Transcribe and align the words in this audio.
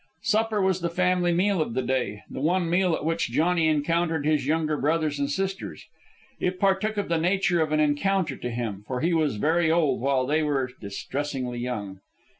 Supper 0.23 0.59
was 0.63 0.81
the 0.81 0.89
family 0.89 1.31
meal 1.31 1.61
of 1.61 1.75
the 1.75 1.83
day 1.83 2.23
the 2.27 2.41
one 2.41 2.67
meal 2.67 2.95
at 2.95 3.05
which 3.05 3.29
Johnny 3.29 3.67
encountered 3.67 4.25
his 4.25 4.47
younger 4.47 4.75
brothers 4.75 5.19
and 5.19 5.29
sisters. 5.29 5.85
It 6.39 6.59
partook 6.59 6.97
of 6.97 7.07
the 7.07 7.19
nature 7.19 7.61
of 7.61 7.71
an 7.71 7.79
encounter, 7.79 8.35
to 8.35 8.49
him, 8.49 8.83
for 8.87 9.01
he 9.01 9.13
was 9.13 9.35
very 9.35 9.69
old, 9.69 10.01
while 10.01 10.25
they 10.25 10.41
were 10.41 10.71
distressingly 10.81 11.59
young. 11.59 11.99